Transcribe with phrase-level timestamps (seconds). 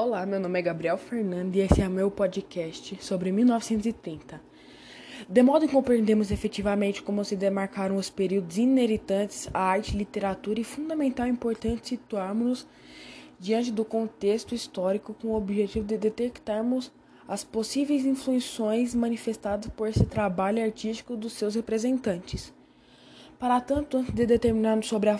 [0.00, 4.40] Olá, meu nome é Gabriel Fernando e esse é meu podcast sobre 1930.
[5.28, 10.60] De modo que compreendemos efetivamente como se demarcaram os períodos inertantes à arte e literatura
[10.60, 12.64] e fundamental e importante situarmos-nos
[13.40, 16.92] diante do contexto histórico com o objetivo de detectarmos
[17.26, 22.54] as possíveis influências manifestadas por esse trabalho artístico dos seus representantes.
[23.36, 25.18] Para tanto, antes de determinarmos sobre a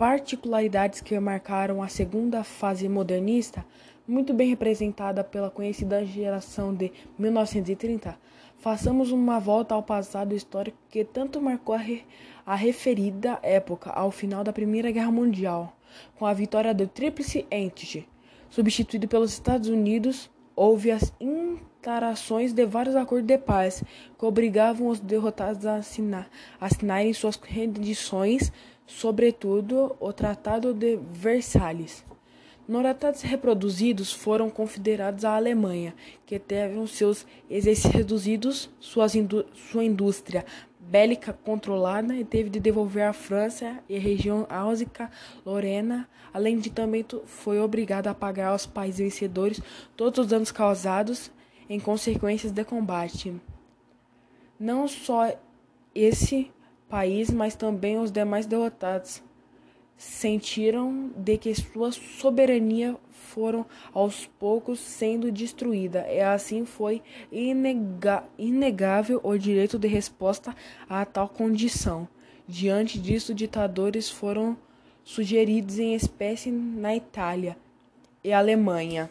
[0.00, 3.62] particularidades que marcaram a segunda fase modernista,
[4.08, 8.18] muito bem representada pela conhecida geração de 1930,
[8.56, 12.02] façamos uma volta ao passado histórico que tanto marcou a, re
[12.46, 15.76] a referida época ao final da Primeira Guerra Mundial,
[16.18, 18.08] com a vitória do Tríplice Entente,
[18.48, 21.12] substituído pelos Estados Unidos, houve as
[21.80, 23.82] interações de vários acordos de paz
[24.18, 26.28] que obrigavam os derrotados a assinar,
[26.60, 28.52] assinarem suas rendições
[28.86, 32.04] sobretudo o Tratado de Versalhes.
[32.68, 35.94] Nos tratados reproduzidos foram confederados à Alemanha,
[36.26, 38.70] que teve seus exércitos reduzidos,
[39.14, 40.44] indú sua indústria
[40.78, 47.04] bélica controlada e teve de devolver à França e a região Áusica-Lorena, além de também
[47.24, 49.60] foi obrigado a pagar aos países vencedores
[49.96, 51.30] todos os danos causados
[51.70, 53.32] em consequências de combate.
[54.58, 55.32] Não só
[55.94, 56.50] esse
[56.88, 59.22] país, mas também os demais derrotados
[59.96, 69.20] sentiram de que sua soberania foram aos poucos sendo destruída, e assim foi inega inegável
[69.22, 70.56] o direito de resposta
[70.88, 72.08] a tal condição.
[72.48, 74.56] Diante disso, ditadores foram
[75.04, 77.56] sugeridos em espécie na Itália
[78.24, 79.08] e Alemanha.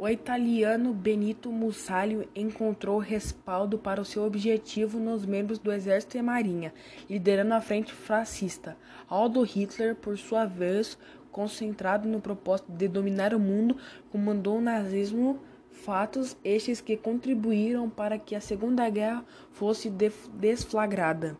[0.00, 6.22] O italiano Benito Mussolini encontrou respaldo para o seu objetivo nos membros do exército e
[6.22, 6.72] marinha,
[7.10, 8.76] liderando a frente fascista.
[9.10, 10.96] Adolf Hitler, por sua vez,
[11.32, 13.76] concentrado no propósito de dominar o mundo,
[14.08, 15.40] comandou o nazismo,
[15.72, 21.36] fatos estes que contribuíram para que a Segunda Guerra fosse desflagrada.